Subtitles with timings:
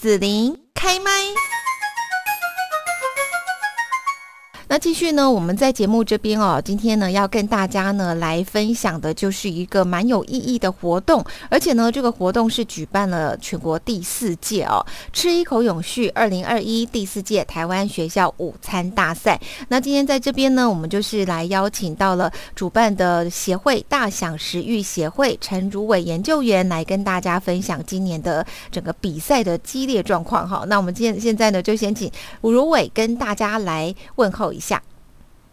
[0.00, 1.10] 紫琳开麦。
[4.70, 19.40] 那继续呢，我们在节目这边哦，今天呢要跟大家呢来分享的就是一个蛮有意义的活动，而且呢这个活动是举办了全国第四届哦，吃一口永续二零二一第四届台湾学校午餐大赛。
[19.68, 30.64] 那今天在这边呢，我们就是来邀请到了主办的协会大享食欲协会陈如伟研究员来跟大家分享今年的整个比赛的激烈状况哈。
[30.68, 32.12] 那我们今天现在呢就先请
[32.42, 34.82] 吴如伟跟大家来问候一下。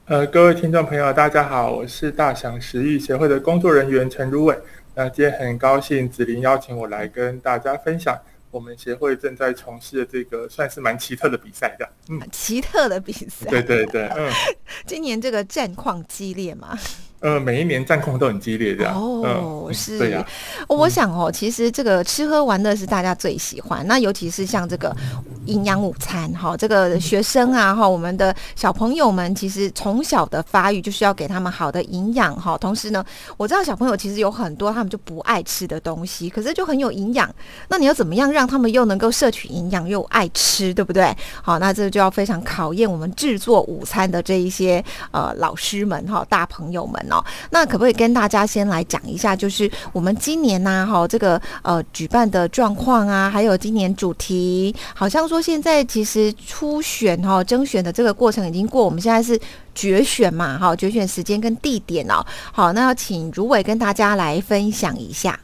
[0.06, 4.58] 呃，各位听众朋友，大家好，我是大享食欲协会的工作人员陈如伟。
[4.96, 8.18] 那今天很高兴子琳邀请我来跟大家分享
[8.50, 11.88] 我们协会正在从事的这个算是蛮奇特的比赛的。
[12.10, 13.48] 嗯，奇特的比赛。
[13.48, 14.32] 对对对，嗯，
[14.88, 16.76] 今年这个战况激烈吗？
[17.22, 20.24] 呃，每一年战况都很激烈，这样哦，是，对呀。
[20.68, 24.96] 我想哦，其实这个吃喝玩乐是大家最喜欢，那尤其是像这个
[25.46, 32.58] 营养午餐，哈，这个学生啊，哈，我们的小朋友们，其实从小的发育就是要给他们好的营养，哈。
[32.58, 33.04] 同时呢，
[33.38, 37.30] 我知道小朋友其实有很多他们就不爱吃的东西，可是就很有营养。
[37.68, 41.16] 那你要怎么样让他们又能够摄取营养又爱吃，对不对？
[41.42, 47.24] 好，那这就要非常考验我们制作午餐的这一些呃老师们，哈，大朋友们哦。
[47.52, 59.40] 那可不可以跟大家先来讲一下，就是我们今年呢，哈，这个呃举办的状况啊，还有今年主题，好像说现在其实初选哈、征选的这个过程已经过，我们现在是
[59.74, 62.26] 决选嘛，哈，决选时间跟地点哦。
[62.52, 65.40] 好，那要请如伟跟大家来分享一下。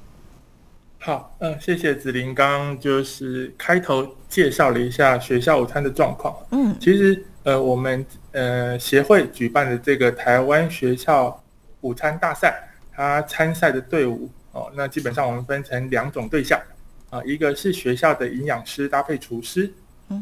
[0.99, 6.35] 好，嗯，谢谢子林，刚就是开头介绍了一下学校午餐的状况。
[6.51, 11.37] 嗯，其实呃，我们呃协会举办的这个台湾学校。
[11.83, 12.61] 午餐大赛，
[12.93, 16.61] 它参赛的队伍哦，那基本上我们分成两种对象
[17.09, 19.73] 啊，一个是学校的营养师搭配厨师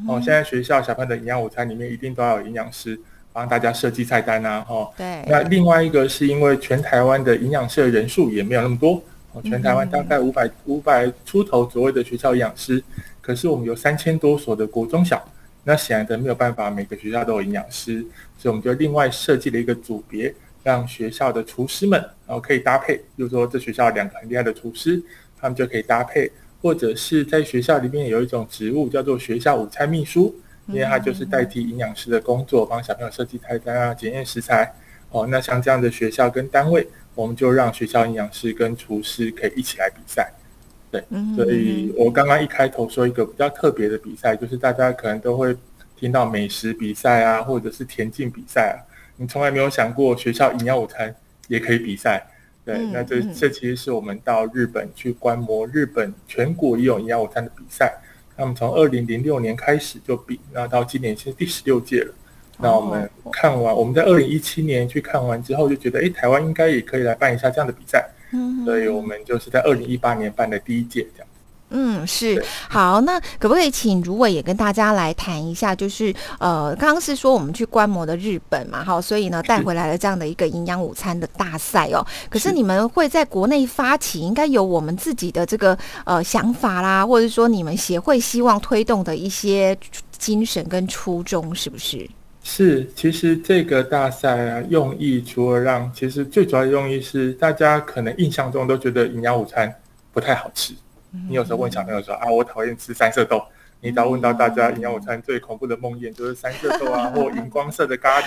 [0.08, 3.00] 哦，现在学校小朋友的营养午餐里面一定都要有营养师
[3.34, 5.24] 帮大家设计菜单呐，哦，对。
[5.28, 9.02] 那另外一个是因为全台湾的营养师人数也没有那么多
[9.34, 12.84] 哦，全台湾大概五百五百出头左右的学校营养师，
[13.22, 15.24] 可是我们有三千多所的国中小，
[15.64, 18.06] 那显然的没有办法每个学校都有营养师，
[18.38, 20.34] 所以我们就另外设计了一个组别。
[20.62, 21.98] 让学校的厨师们，
[22.28, 25.02] 然后可以搭配，比如说这学校两个很厉害的厨师，
[25.40, 26.30] 他们就可以搭配，
[26.62, 30.36] 或者是在学校里面有一种职务叫做学校午餐秘书，
[30.68, 34.74] 因为它就是代替营养师的工作，帮小朋友设计菜单啊、检验食材。
[35.12, 40.32] 哦，那像这样的学校跟单位，我们就让学校营养师跟厨师可以一起来比赛。
[40.92, 41.04] 对，
[41.36, 45.56] 所以我刚刚一开头说一个比较特别的比赛，就是大家可能都会
[45.96, 48.78] 听到美食比赛啊，或者是田径比赛啊。
[49.18, 51.16] 你从来没有想过学校营养午餐
[51.48, 52.26] 也可以比赛，
[52.70, 52.86] 对？
[52.94, 57.98] 那这这其实是我们到日本去观摩日本全国也有营养午餐的比赛。
[58.38, 62.14] 那么从二零零六年开始就比，那到今年是第十六届了。
[62.58, 68.10] 那我们看完，我们在二零一七年去看完之后，就觉得，哎，台湾应该也可以来办一下这样的比赛。
[68.32, 71.29] 嗯，所以我们就是在二零一八年办的第一届这样。
[71.72, 75.76] 嗯，是好，那可不可以请如伟也跟大家来谈一下？
[75.76, 82.06] 就是呃，刚刚是说我们去观摩的日本嘛，哈，所以呢带回来了这样的一个营养午餐的大赛哦。
[82.30, 89.78] 可是你们会在国内发起，应该有我们自己的这个呃想法啦，或者说你们协会希望推动的一些
[90.18, 92.10] 精神跟初衷，是不是？
[92.42, 99.72] 是，其实这个大赛啊，用意除了让，其实最主要的用意是大家可能印象中都觉得营养午餐
[100.12, 100.74] 不太好吃。
[101.12, 103.42] 你有时候问小朋友说啊，我讨厌吃三色豆。
[103.82, 108.26] 你只要问到大家营养午餐最恐怖的梦魇，就是三色豆啊， 或荧光色的咖喱，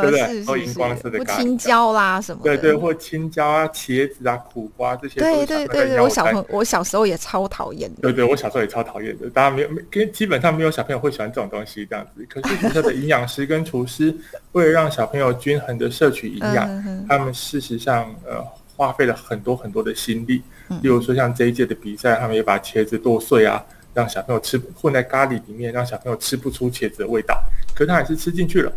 [0.00, 0.44] 对不对？
[0.44, 2.42] 或荧光色的咖喱，青椒啦什么？
[2.42, 5.20] 对对，或青椒啊、茄子啊、苦瓜这些。
[5.20, 8.00] 对对对对，我小朋我小时候也超讨厌的。
[8.02, 9.30] 对对，我小时候也超讨厌的。
[9.30, 12.26] 大家没有没，跟基本上没有小朋友会喜欢这种东西这样子。
[12.28, 14.12] 可是学校的营养师跟厨师
[14.50, 18.44] 为了让小朋友均衡的摄取营养，他们事实上呃。
[18.78, 23.60] 花费了很多很多的心力，例如说像这一届的比赛，他们也把茄子剁碎啊，
[23.92, 27.42] 让小朋友吃混在咖喱里面，让小朋友吃不出茄子的味道，
[27.74, 28.72] 可他还是吃进去了。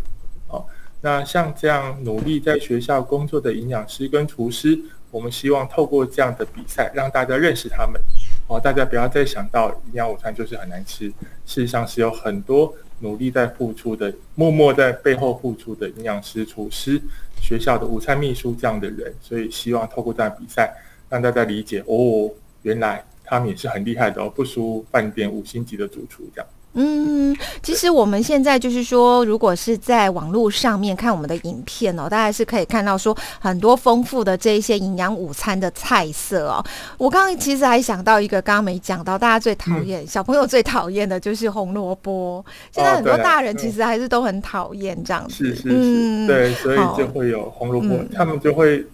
[0.47, 0.65] 哦，
[1.01, 4.75] 那像这样努力在学校工作的营养师跟厨师，
[5.11, 8.01] 我们希望透过这样的比赛，让大家认识他们。
[8.47, 11.07] 哦，大家不要再想到营养午餐就是很难吃，
[11.45, 17.01] 事实上是有很多努力在付出的，默默在背后付出的营养师、厨师。
[17.41, 20.71] 学校的午餐秘书这样的人，所以希望透过这样比赛，
[21.09, 22.31] 让大家理解哦，
[22.61, 26.47] 原来他们也是很厉害的哦，不输饭店五星级的主厨这样。
[26.73, 36.63] 嗯，其实我们现在就是说，如果是在网络上面看我们的影片哦，大家是可以看到说很多丰富的这一些营养午餐的菜色哦。
[36.97, 42.43] 我刚刚其实还想到一个，刚刚没讲到，大家最讨厌小朋友最讨厌的就是红萝卜。
[42.71, 45.35] 现在很多大人其实还是都很讨厌这样子。
[45.35, 48.85] 是是是，对，所以就会有红萝卜，他们就会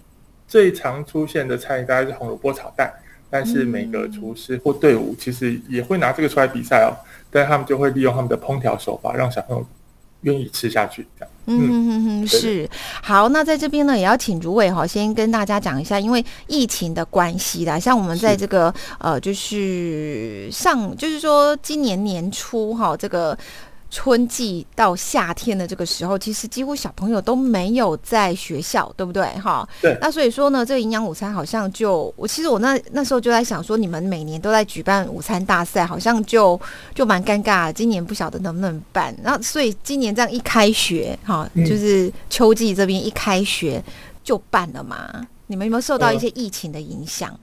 [0.48, 2.92] 最常出现的菜大概是红萝卜炒蛋。
[3.30, 6.96] 但是每个厨师或队伍其实也会拿这个出来比赛哦，
[7.30, 9.66] 但他们就会利用他们的烹调手法，让小朋友
[10.22, 11.06] 愿意吃下去。
[11.18, 12.68] 这样，嗯嗯嗯，是
[13.02, 13.28] 好。
[13.28, 23.36] 那在这边呢，也要请主委哈，先跟大家讲一下，因为疫情的关系啦，像我们在这个呃，就是上，就是说今年年初哈，这个。
[23.90, 29.24] 春季到夏天的这个时候，其实几乎小朋友都没有在学校，对不对？
[29.38, 29.96] 哈，对。
[30.00, 36.60] 那所以说呢，这个营养午餐好像就我其实我那那时候就在想说，你们每年都在举办午餐大赛，好像就
[36.94, 37.72] 就蛮尴尬。
[37.72, 39.16] 今年不晓得能不能办。
[39.22, 43.82] 然后所以今年这样一开学，哈，就是秋季这边一开学
[44.22, 45.26] 就办了嘛。
[45.46, 47.34] 你们有没有受到一些疫情的影响？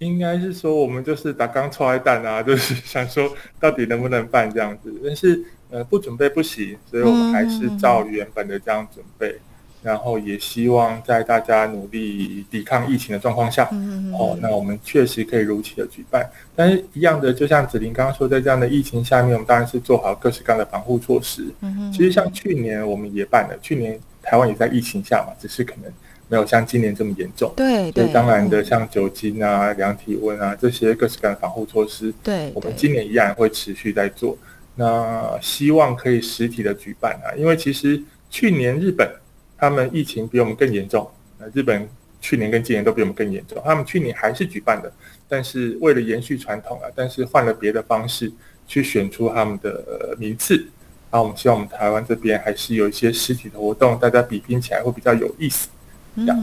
[0.00, 5.42] 应该是说我们就是打刚出来蛋啊，就是想说到底能不能办这样子，但是。
[5.70, 9.34] 呃，不准备不行，所以我们还是照原本的这样准备，
[9.82, 13.68] 然后也希望在大家努力抵抗疫情的状况下，
[14.16, 16.24] 哦，那我们确实可以如期的举办。
[16.54, 21.44] 但是，一样的，就像子林刚刚说，在这样的疫情下面，我们当然是做好各式各样的防护措施。
[21.92, 25.92] 其实，像去年我们也办了，去年台湾也在疫情下嘛，只是可能
[26.28, 27.52] 没有像今年这么严重。
[27.56, 34.38] 对，所以当然的，像酒精啊、量体温啊这些各式各样的防护措施，对，我们今年依然会持续在做。
[34.76, 39.10] 那希望可以实体的举办啊，因为其实去年日本
[39.56, 41.88] 他们疫情比我们更严重，那日本
[42.20, 44.92] 去年跟今年都比我们更严重，他们去年还是举办的，
[45.28, 48.30] 但是为了延续传统啊，但是换了别的方式
[48.66, 50.66] 去选出他们的名次，
[51.10, 55.68] 那我们希望我们台湾这边还是有一些实体的活动，大家比拼起来会比较有意思，
[56.16, 56.38] 这样，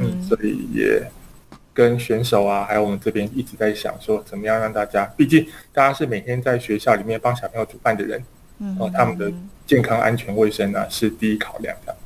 [0.00, 1.02] 嗯，所以也。
[1.72, 8.22] 跟选手啊，还有我们这边一直在想说，怎么样让大家，毕竟大家是每天在学校里面帮小朋友煮饭的人，
[8.78, 9.32] 哦，他们的
[9.66, 11.96] 健康、安全、卫生呢是第一考量的。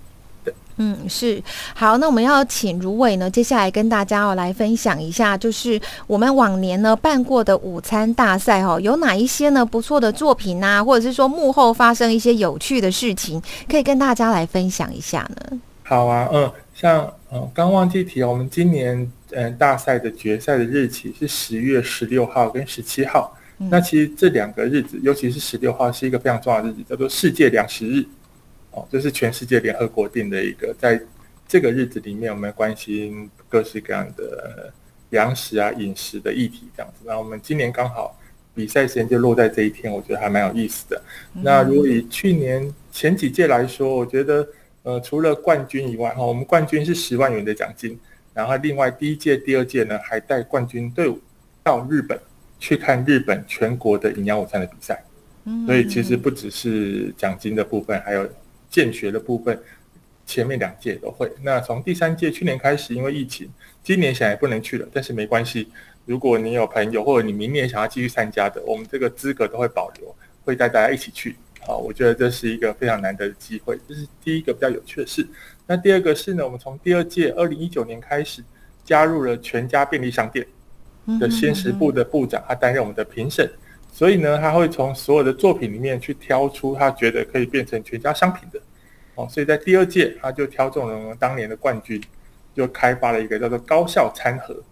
[0.45, 1.43] 对，嗯，是
[1.75, 15.59] 好，那我们要请如伟呢，接下来跟大家哦来分享一下，就是我们往年呢办过的午餐大赛哦，有哪一些呢不错的作品呐，或者是说幕后发生一些有趣的事情，可以跟大家来分享一下呢？
[15.85, 19.11] 好啊，嗯，像嗯，刚忘记提，我们今年。
[19.35, 23.37] 嗯，大赛的决赛的日期是十月十六号跟十七号。
[23.71, 28.05] 那其实这两个日子，尤其是十六号，是一个非常重要的日子，叫做世界粮食日。
[28.73, 31.01] 哦，这是全世界联合国定的一个，在
[31.47, 34.73] 这个日子里面，我们关心各式各样的
[35.11, 37.05] 粮食啊、饮食的议题这样子。
[37.07, 38.19] 那我们今年刚好
[38.55, 41.01] 比赛时间就落在这一天，我觉得还蛮有意思的。
[41.33, 44.47] 那如果以去年前几届来说，我觉得
[44.83, 47.97] 呃，除了冠军以外，哈，我们冠军是十万元的奖金。
[48.35, 51.21] 然后，另外第一届、第二届呢，还带冠军队伍
[51.63, 52.19] 到日本
[52.59, 55.03] 去看日本全国的营养午餐的比赛。
[55.45, 58.29] 嗯，所以其实不只是奖金的部分，还有
[58.69, 59.57] 建学的部分，
[60.27, 61.31] 前面两届都会。
[61.43, 63.49] 那从第三届去年开始，因为疫情，
[63.83, 65.69] 今年想也不能去了，但是没关系。
[66.05, 70.15] 如果你有朋友或者你明年想要继续参加的，我们这个资格都会保留，
[70.45, 71.37] 会带大家一起去。
[71.67, 75.27] 好，我觉得这是一个非常难得的机会，这是第一个比较有趣的事。
[75.67, 78.45] 那第二个是呢，我们从第二届二零一九年开始
[78.85, 80.47] 加入了全家便利商店
[81.19, 83.51] 的鲜食部的部长，他担任我们的评审，
[83.91, 88.61] 所以呢，他会从所有的作品里面去挑出他觉得可以变成全家商品的。
[89.15, 91.99] 哦，所以在第二届他就挑中了我们当年的冠军，
[92.55, 94.63] 就开发了一个叫做高效餐盒，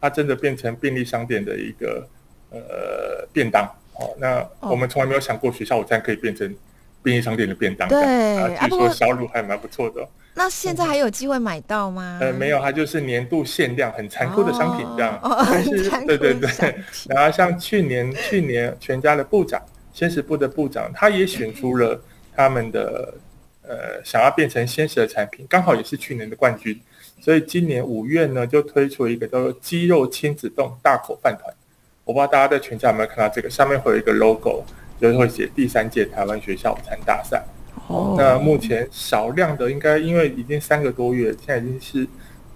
[0.00, 2.06] 它真的变成便利商店的一个
[2.50, 3.68] 呃便当。
[4.00, 6.54] 哦，那我们从来没有想过学校午餐可以变成
[7.02, 7.98] 便利商店的便当，对，
[8.38, 10.06] 啊，据说销路还蛮不错的。
[10.34, 12.18] 那现在还有机会买到吗？
[12.20, 15.18] 呃，没有，它就是年度限量，很残酷的商品这样。
[15.22, 16.48] 但是，对对对。
[17.08, 19.60] 然后像去年，去年全家的部长，
[19.92, 22.00] 鲜食部的部长，他也选出了
[22.34, 23.12] 他们的
[23.62, 26.80] 呃想要变成鲜食的产品，刚好也是去年的冠军。
[27.20, 31.52] 所以今年五月呢，就推出一个叫做鸡肉亲子冻大口饭团。
[32.10, 34.64] 我不知道大家在全家有没有看到这个，上面会有一个 logo，
[35.00, 37.40] 就是会写第三届台湾学校午餐大赛。
[37.86, 42.04] 哦，那目前少量的应该因为已经三个多月，现在已经是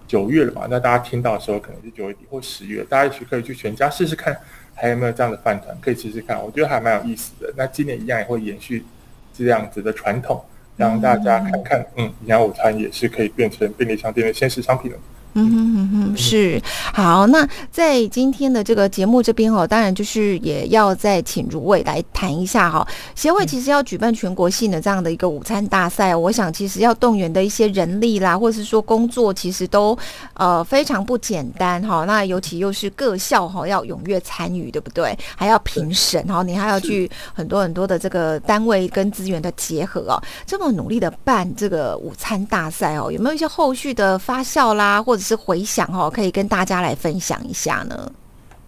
[0.09, 0.67] 九月了嘛？
[0.69, 4.37] 那大家听到的时候可能是九月底或十月，大家也许可以去全家试试看，
[4.75, 6.37] 还有没有这样的饭团可以试试看。
[6.45, 7.55] 我觉得还蛮有意思的。
[7.57, 8.85] 那今年一样也会延续
[9.33, 10.45] 这样子的传统，
[10.77, 14.99] 让大家看看，嗯，营养午餐也是可以变成便利商店的鲜食商品的。
[15.35, 16.63] 嗯哼哼哼，是
[16.93, 17.27] 好。
[17.27, 22.87] 那在今天的这个节目这边哦，当然就是也要再请如伟来谈一下哈。
[23.15, 29.97] 协会其实要举办全国性的这样的一个午餐大赛，我想其实要动员的一些人力啦，或者是说工作，其实都
[30.35, 32.05] 呃非常不简单哈。
[32.05, 35.17] 那尤其又是各校哈要踊跃参与，对不对？
[35.35, 40.23] 还要评审哈，你还要去很多很多的这个单位跟资源的结合哦。
[40.47, 48.13] 这么努力的办这个午餐大赛哦，有没有一些后续的发酵啦，或者是回想哦，可以跟大家来分享一下呢？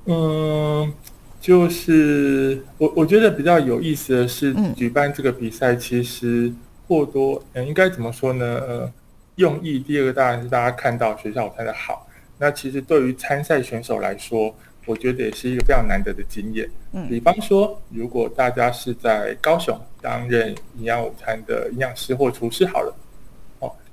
[0.07, 0.93] 嗯，
[1.41, 6.53] 就是我我觉得比较有意思的是，举办这个比赛其实
[6.89, 8.45] 或多嗯，应该怎么说呢？
[8.67, 8.93] 呃，
[9.35, 12.09] 用意第二个当然是大家看到学校午餐的好。
[12.39, 16.69] 那其实对于参赛选手来说，我觉得也是一个非常难得的经验。
[16.93, 22.97] 嗯，比方说，如果大家是在高雄担任营养午餐的营养师或厨师，好了，哦，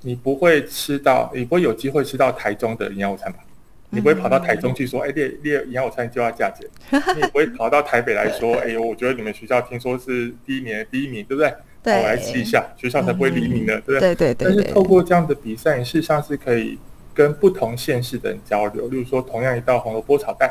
[0.04, 3.38] 你不会吃到，你不会有机会吃到台中的营养午餐吧？
[3.90, 6.68] 你不会跑到台中去说，哎，列列营养午餐就要价钱。
[7.14, 11.54] 你也不会跑到台北来说，哎呦，我觉得你们学校听说是第一年第一名，对不对？
[11.82, 14.14] 对，我来吃一下，学校才不会理你呢，对不对？
[14.14, 14.46] 对对对。
[14.48, 16.78] 但是透过这样的比赛，事实上是可以
[17.12, 18.88] 跟不同县市的人交流。
[18.88, 20.50] 例如说，同样一道红萝卜炒蛋。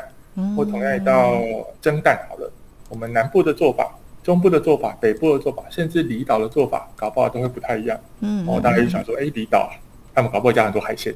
[0.56, 1.40] 或同样一道
[1.80, 2.52] 蒸蛋好了，
[2.88, 8.00] 我们南部的做法、中部的做法、北部的做法，甚至离岛的做法，搞不好都会不太一样。
[8.20, 9.70] 嗯，哦，大家就想说，哎，离岛
[10.14, 11.14] 他们搞不好加很多海鲜，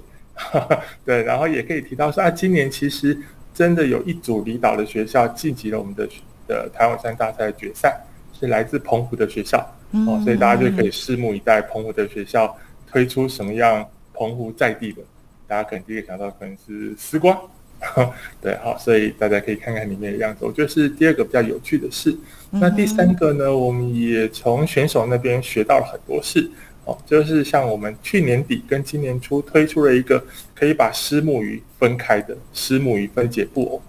[1.06, 3.18] 对，然后也可以提到说，啊，今年其实
[3.54, 6.06] 真的有一组离岛的学校晋级了我们的
[6.46, 7.98] 的台湾山大赛决赛，
[8.38, 9.58] 是来自澎湖的学校，
[10.06, 12.54] 哦，所以大家就可以拭目以待，澎湖的学校
[12.86, 15.00] 推出什么样澎湖在地的，
[15.46, 17.40] 大家可能第一个想到可能是丝瓜。
[18.42, 20.44] 对，好，所以大家可以看看里面的样子。
[20.44, 22.14] 我觉得是第二个比较有趣的事。
[22.50, 26.50] 那第三个呢，我们也从选手那边学到了很多事。
[26.84, 30.22] 哦，就是像我们去年底跟今年初推出了一个
[30.54, 33.82] 可以把虱目鱼分开的虱目鱼分解布偶。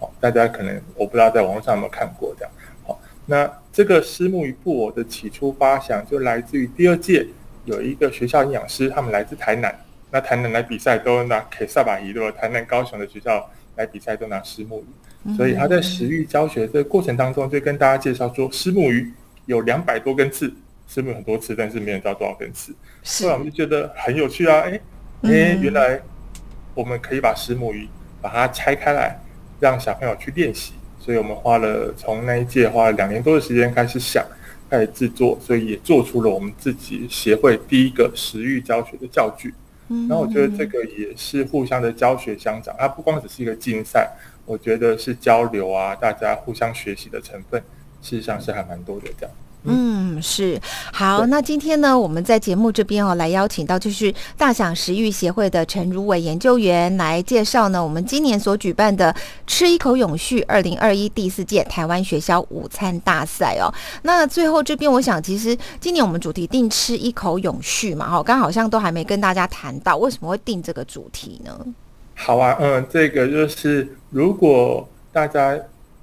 [0.00, 2.52] 好，大家可能我不知道在网络上有没有看过这样。
[2.84, 7.26] 好，那这个虱目鱼布偶的起初发想就来自于第二届
[7.64, 9.72] 有一个学校营养师，他们来自台南。
[10.10, 12.36] 那台南来比赛都拿 K 萨巴鱼，对吧？
[12.40, 14.84] 台南、高雄的学校来比赛都拿石目
[15.26, 19.12] 鱼，所以他在食育教学的过程当中，就跟大家介绍说，石目鱼
[19.46, 20.52] 有两百多根刺，
[20.86, 22.74] 石目很多刺，但是没人知道多少根刺。
[23.04, 24.80] 后来我们就觉得很有趣啊，哎
[25.22, 26.00] 哎，原来
[26.74, 27.88] 我们可以把石目鱼
[28.22, 29.18] 把它拆开来，
[29.60, 30.72] 让小朋友去练习。
[30.98, 34.24] 所以我们花了从那一届花了两年多的时间开始想，
[34.68, 39.54] 开始制作，所以也做出了我们自己协会第一个食育教学的教具。
[39.88, 44.10] 然后我觉得这个也是互相的教学相长，它不光只是一个竞赛，
[44.44, 47.62] 我觉得是交流啊，大家互相学习的成分，
[48.02, 49.34] 事实上是还蛮多的这样。
[49.68, 50.60] 嗯，是
[50.92, 51.26] 好。
[51.26, 59.14] 那今天呢，我们在节目这边哦，来邀请到就是大享食欲协会的陈如伟研究员来介绍呢，我们今年所举办的
[59.46, 63.72] “吃一口永续”二零二一第四届台湾学校午餐大赛哦。
[64.02, 71.58] 那最后这边，我想其实今年我们主题定“吃一口永续”嘛，哈，刚好像都还没跟大家谈到为什么会定这个主题呢？
[72.14, 75.58] 好啊，嗯，这个就是如果大家。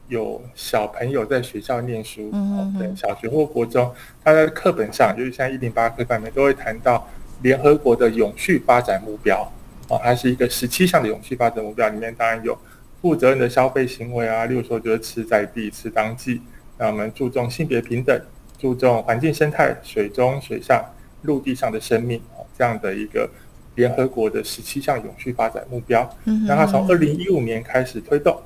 [0.10, 2.30] 有小朋友在学校念书，
[2.78, 3.92] 对，小学或国中，
[4.24, 7.08] 他在课本上，就是像一零八课本里面都会谈到
[7.42, 9.50] 联合国的永续发展目标，
[9.88, 12.58] 哦，它是一个十七项的永续发展目标，里面当然有
[13.02, 16.42] 负责任的消费行为啊，例如说就是吃在地、吃当季，
[16.78, 18.22] 那我们注重性别平等，
[18.60, 20.84] 注重环境生态、水中、水上、
[21.22, 23.30] 陆地上的生命，哦，这样的一个
[23.76, 28.38] 联合国的十七项永续发展目标，嗯那它从二零一五年开始推动。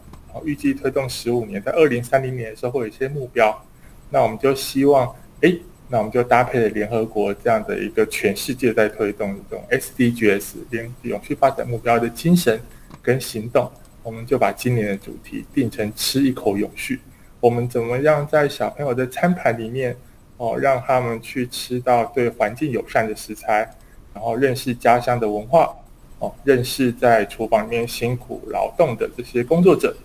[0.45, 3.63] 预计推动十五年，在二零三零年的时候会有一些目标，
[4.09, 5.53] 那我们就希望，哎，
[5.89, 12.59] 那我们就搭配了联合国这样的一个全世界在推动这种 SDGs 连永续发展目标的精神
[13.01, 13.71] 跟行动，
[14.03, 16.99] 我们就把今年的主题定成吃一口永续。
[17.39, 19.95] 我们怎么样在小朋友的餐盘里面，
[20.37, 23.69] 哦，让他们去吃到对环境友善的食材，
[24.13, 25.73] 然后认识家乡的文化，
[26.19, 29.95] 哦，认识在厨房里面辛苦劳动的这些工作者。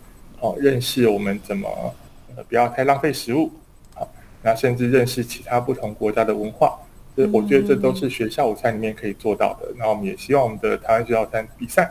[0.42, 1.94] 哦，认识我们怎么
[2.34, 3.48] 呃不要太浪费食物，
[3.94, 6.76] 好，那甚至认识其他不同国家的文化，
[7.16, 9.68] 这我觉得这都是学校午餐里面可以做到的。
[9.78, 11.88] 那我们也希望我们的台湾学校午餐比赛，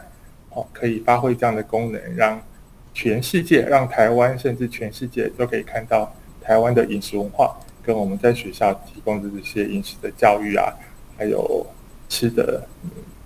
[0.50, 2.42] 哦，可以发挥这样的功能，让
[2.94, 10.74] 全世界，让台湾甚至全世界都可以看到台湾的饮食文化，跟我们在学校提供的这些饮食的教育啊，
[11.18, 11.66] 还有
[12.10, 12.68] 吃的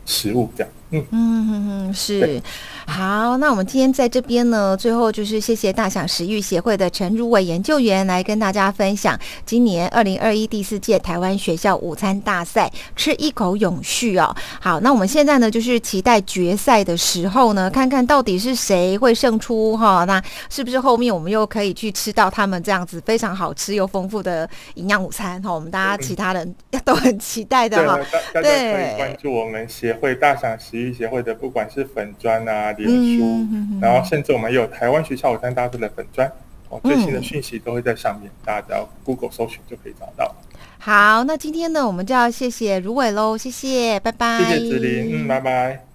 [0.05, 0.71] 食物这样。
[0.91, 2.41] 嗯嗯嗯，是。
[2.85, 14.33] 好，那我们今天在这边呢，最后就是谢谢大享食育协会的陈如伟研究员来跟大家分享今年二零二一第四届台湾学校午餐大赛吃一口永续哦。
[14.61, 20.05] 好，那我们现在呢就是期待决赛的时候呢，看看到底是谁会胜出哈？
[20.05, 25.51] 那是不是后面我们又可以去吃到他们这样子非常好吃又丰富的营养午餐哈？
[25.51, 27.99] 我们大家其他人都很期待的哈。
[28.31, 32.71] 大家可以关注我们协会大享食育协会的，不管是粉砖啊。
[32.73, 33.45] 脸书，
[33.81, 36.29] 然后甚至我们有台湾学校午餐大会的粉砖，
[36.69, 40.35] 哦，最新的讯息都会在上面，大家只要 Google 搜寻就可以找到。
[40.77, 44.39] 好，那今天呢，我们就要谢谢如伟喽，谢谢，拜拜。
[44.39, 45.94] 谢谢子林，嗯，拜拜。